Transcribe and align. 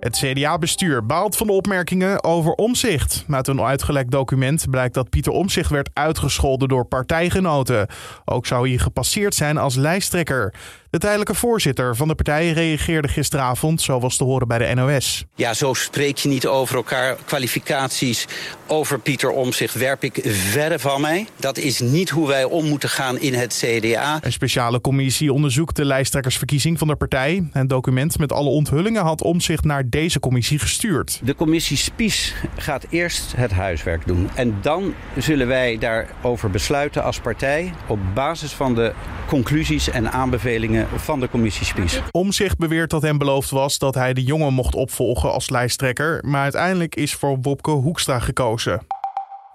Het 0.00 0.16
CDA-bestuur 0.16 1.06
baalt 1.06 1.36
van 1.36 1.46
de 1.46 1.52
opmerkingen 1.52 2.24
over 2.24 2.52
omzicht. 2.52 3.24
Uit 3.28 3.48
een 3.48 3.60
uitgelekt 3.60 4.10
document 4.10 4.70
blijkt 4.70 4.94
dat 4.94 5.10
Pieter 5.10 5.32
Omzicht 5.32 5.70
werd 5.70 5.90
uitgescholden 5.92 6.68
door 6.68 6.84
partijgenoten. 6.84 7.86
Ook 8.24 8.46
zou 8.46 8.68
hij 8.68 8.78
gepasseerd 8.78 9.34
zijn 9.34 9.58
als 9.58 9.74
lijsttrekker. 9.74 10.54
De 10.90 10.98
tijdelijke 10.98 11.34
voorzitter 11.34 11.96
van 11.96 12.08
de 12.08 12.14
partij 12.14 12.50
reageerde 12.50 13.08
gisteravond, 13.08 13.80
zo 13.80 14.00
was 14.00 14.16
te 14.16 14.24
horen 14.24 14.48
bij 14.48 14.58
de 14.58 14.74
NOS. 14.74 15.24
Ja, 15.34 15.54
zo 15.54 15.74
spreek 15.74 16.16
je 16.16 16.28
niet 16.28 16.46
over 16.46 16.76
elkaar. 16.76 17.16
Kwalificaties 17.24 18.26
over 18.66 18.98
Pieter 18.98 19.30
Omzicht 19.30 19.74
werp 19.74 20.04
ik 20.04 20.20
verre 20.24 20.78
van 20.78 21.00
mij. 21.00 21.26
Dat 21.36 21.58
is 21.58 21.80
niet 21.80 22.10
hoe 22.10 22.28
wij 22.28 22.44
om 22.44 22.66
moeten 22.68 22.88
gaan 22.88 23.18
in 23.18 23.34
het 23.34 23.64
CDA. 23.64 24.18
Een 24.20 24.32
speciale 24.32 24.80
commissie 24.80 25.32
onderzoekt 25.32 25.76
de 25.76 25.84
lijsttrekkersverkiezing 25.84 26.78
van 26.78 26.88
de 26.88 26.96
partij. 26.96 27.48
Een 27.52 27.66
document 27.66 28.18
met 28.18 28.32
alle 28.32 28.50
onthullingen 28.50 29.02
had 29.02 29.22
Omzicht 29.22 29.64
naar 29.64 29.90
deze 29.98 30.20
commissie 30.20 30.58
gestuurd. 30.58 31.20
De 31.24 31.34
commissie 31.34 31.76
Spies 31.76 32.34
gaat 32.56 32.86
eerst 32.90 33.36
het 33.36 33.50
huiswerk 33.50 34.06
doen. 34.06 34.28
En 34.34 34.58
dan 34.60 34.94
zullen 35.16 35.46
wij 35.46 35.78
daarover 35.78 36.50
besluiten 36.50 37.04
als 37.04 37.20
partij 37.20 37.72
op 37.88 37.98
basis 38.14 38.52
van 38.52 38.74
de 38.74 38.92
conclusies 39.26 39.90
en 39.90 40.12
aanbevelingen 40.12 40.86
van 40.96 41.20
de 41.20 41.28
commissie 41.28 41.66
Spies. 41.66 42.00
Omzicht 42.10 42.58
beweert 42.58 42.90
dat 42.90 43.02
hem 43.02 43.18
beloofd 43.18 43.50
was 43.50 43.78
dat 43.78 43.94
hij 43.94 44.12
de 44.14 44.22
jongen 44.22 44.52
mocht 44.52 44.74
opvolgen 44.74 45.32
als 45.32 45.50
lijsttrekker. 45.50 46.24
Maar 46.26 46.42
uiteindelijk 46.42 46.96
is 46.96 47.14
voor 47.14 47.38
Wopke 47.42 47.70
Hoekstra 47.70 48.18
gekozen. 48.18 48.80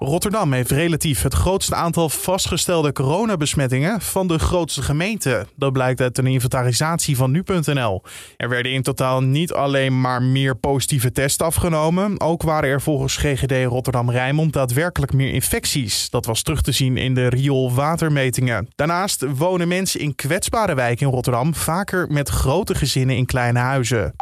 Rotterdam 0.03 0.53
heeft 0.53 0.71
relatief 0.71 1.21
het 1.21 1.33
grootste 1.33 1.75
aantal 1.75 2.09
vastgestelde 2.09 2.91
coronabesmettingen 2.91 4.01
van 4.01 4.27
de 4.27 4.39
grootste 4.39 4.81
gemeente. 4.81 5.47
Dat 5.55 5.73
blijkt 5.73 6.01
uit 6.01 6.17
een 6.17 6.27
inventarisatie 6.27 7.17
van 7.17 7.31
nu.nl. 7.31 8.01
Er 8.37 8.49
werden 8.49 8.71
in 8.71 8.81
totaal 8.81 9.21
niet 9.21 9.53
alleen 9.53 10.01
maar 10.01 10.21
meer 10.21 10.55
positieve 10.55 11.11
tests 11.11 11.41
afgenomen, 11.41 12.21
ook 12.21 12.41
waren 12.41 12.69
er 12.69 12.81
volgens 12.81 13.17
GGD 13.17 13.65
Rotterdam-Rijnmond 13.65 14.53
daadwerkelijk 14.53 15.13
meer 15.13 15.33
infecties. 15.33 16.09
Dat 16.09 16.25
was 16.25 16.41
terug 16.41 16.61
te 16.61 16.71
zien 16.71 16.97
in 16.97 17.13
de 17.13 17.27
rioolwatermetingen. 17.27 18.67
Daarnaast 18.75 19.25
wonen 19.35 19.67
mensen 19.67 19.99
in 19.99 20.15
kwetsbare 20.15 20.75
wijken 20.75 21.05
in 21.05 21.13
Rotterdam 21.13 21.55
vaker 21.55 22.07
met 22.07 22.29
grote 22.29 22.75
gezinnen 22.75 23.15
in 23.15 23.25
kleine 23.25 23.59
huizen. 23.59 24.13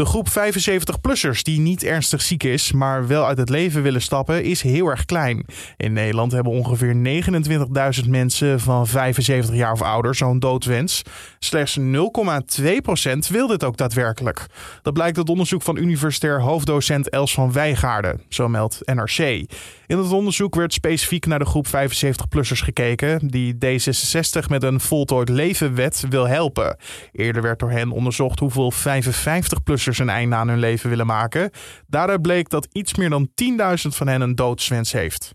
De 0.00 0.06
groep 0.06 0.28
75-plussers 0.28 1.42
die 1.42 1.60
niet 1.60 1.82
ernstig 1.82 2.22
ziek 2.22 2.42
is, 2.42 2.72
maar 2.72 3.06
wel 3.06 3.26
uit 3.26 3.38
het 3.38 3.48
leven 3.48 3.82
willen 3.82 4.02
stappen, 4.02 4.44
is 4.44 4.62
heel 4.62 4.86
erg 4.86 5.04
klein. 5.04 5.44
In 5.76 5.92
Nederland 5.92 6.32
hebben 6.32 6.52
ongeveer 6.52 7.22
29.000 8.02 8.08
mensen 8.08 8.60
van 8.60 8.86
75 8.86 9.54
jaar 9.54 9.72
of 9.72 9.82
ouder 9.82 10.14
zo'n 10.14 10.38
doodwens. 10.38 11.02
Slechts 11.38 11.78
0,2% 11.80 11.84
wil 13.28 13.46
dit 13.46 13.64
ook 13.64 13.76
daadwerkelijk. 13.76 14.46
Dat 14.82 14.92
blijkt 14.92 15.16
uit 15.16 15.28
onderzoek 15.28 15.62
van 15.62 15.76
universitair 15.76 16.40
hoofddocent 16.40 17.08
Els 17.08 17.34
van 17.34 17.52
Wijgaarden, 17.52 18.20
zo 18.28 18.48
meldt 18.48 18.80
NRC. 18.84 19.44
In 19.90 19.98
het 19.98 20.12
onderzoek 20.12 20.54
werd 20.54 20.72
specifiek 20.72 21.26
naar 21.26 21.38
de 21.38 21.44
groep 21.44 21.66
75-plussers 21.66 22.62
gekeken, 22.62 23.28
die 23.28 23.54
D66 23.54 24.48
met 24.48 24.62
een 24.62 24.80
voltooid 24.80 25.28
levenwet 25.28 26.04
wil 26.08 26.28
helpen. 26.28 26.76
Eerder 27.12 27.42
werd 27.42 27.58
door 27.58 27.70
hen 27.70 27.90
onderzocht 27.90 28.38
hoeveel 28.38 28.72
55-plussers 28.72 29.96
een 29.96 30.08
einde 30.08 30.36
aan 30.36 30.48
hun 30.48 30.58
leven 30.58 30.88
willen 30.88 31.06
maken. 31.06 31.50
Daaruit 31.86 32.22
bleek 32.22 32.48
dat 32.48 32.68
iets 32.72 32.94
meer 32.94 33.10
dan 33.10 33.28
10.000 33.28 33.88
van 33.88 34.06
hen 34.06 34.20
een 34.20 34.34
doodswens 34.34 34.92
heeft. 34.92 35.30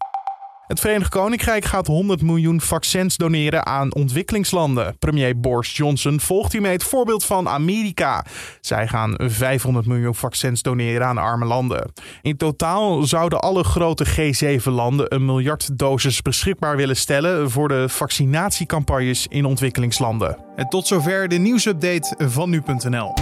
Het 0.68 0.80
Verenigd 0.80 1.10
Koninkrijk 1.10 1.66
gaat 1.66 1.88
100 1.88 2.22
miljoen 2.22 2.62
vaccins 2.62 3.18
doneren 3.18 3.66
aan 3.66 3.94
ontwikkelingslanden. 3.94 4.98
Premier 5.00 5.40
Boris 5.40 5.78
Johnson 5.78 6.20
volgt 6.20 6.52
hiermee 6.52 6.72
het 6.72 6.84
voorbeeld 6.84 7.26
van 7.26 7.50
Amerika. 7.50 8.26
Zij 8.62 8.88
gaan 8.88 9.14
500 9.18 9.86
miljoen 9.86 10.16
vaccins 10.16 10.62
doneren 10.62 11.08
aan 11.08 11.18
arme 11.18 11.46
landen. 11.46 11.92
In 12.22 12.38
totaal 12.38 13.04
zouden 13.04 13.40
alle 13.40 13.64
grote 13.64 14.06
G7-landen 14.06 15.16
een 15.16 15.26
miljard 15.26 15.78
doses 15.78 16.22
beschikbaar 16.22 16.76
willen 16.76 16.98
stellen 16.98 17.52
voor 17.52 17.68
de 17.68 17.90
vaccinatiecampagnes 17.90 19.28
in 19.28 19.46
ontwikkelingslanden. 19.46 20.38
En 20.56 20.70
tot 20.70 20.88
zover 20.88 21.28
de 21.28 21.38
nieuwsupdate 21.38 22.16
van 22.30 22.50
nu.nl. 22.50 23.14